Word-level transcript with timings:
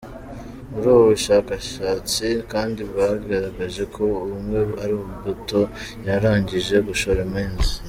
Muri 0.71 0.87
ubu 0.93 1.03
bushyakashatsi 1.11 2.25
kandi 2.51 2.79
bwagaragaje 2.89 3.83
ko 3.95 4.03
Ubumwe 4.23 4.59
ari 4.83 4.93
imbuto 5.07 5.59
yarangije 6.07 6.75
gushora 6.87 7.19
imizi. 7.27 7.73